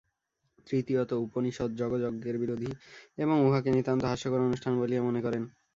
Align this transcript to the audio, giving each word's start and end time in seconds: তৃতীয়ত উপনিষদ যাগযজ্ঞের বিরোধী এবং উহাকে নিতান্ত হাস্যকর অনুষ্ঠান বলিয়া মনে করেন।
তৃতীয়ত 0.67 1.11
উপনিষদ 1.25 1.69
যাগযজ্ঞের 1.75 2.35
বিরোধী 2.37 2.69
এবং 3.17 3.35
উহাকে 3.41 3.69
নিতান্ত 3.71 4.03
হাস্যকর 4.05 4.45
অনুষ্ঠান 4.47 4.73
বলিয়া 4.79 5.01
মনে 5.03 5.21
করেন। 5.21 5.43